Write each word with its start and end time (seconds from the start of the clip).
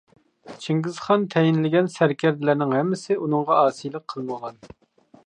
چىڭگىزخان 0.63 1.27
تەيىنلىگەن 1.33 1.91
سەركەردىلەرنىڭ 1.97 2.73
ھەممىسى 2.79 3.19
ئۇنىڭغا 3.27 3.59
ئاسىيلىق 3.67 4.09
قىلمىغان. 4.15 4.59